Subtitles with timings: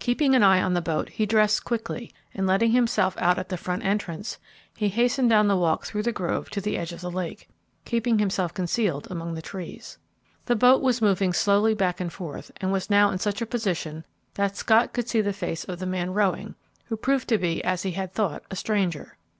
[0.00, 3.56] Keeping an eye on the boat, he dressed quickly and, letting himself out at the
[3.56, 4.36] front entrance,
[4.76, 7.48] he hastened down the walk through the grove to the edge of the lake,
[7.84, 9.96] keeping himself concealed among the trees.
[10.46, 14.04] The boat was moving slowly back and forth, and was now in such a position
[14.34, 16.56] that Scott could see the face of the man rowing,
[16.86, 19.16] who proved to be, as he had thought, a stranger.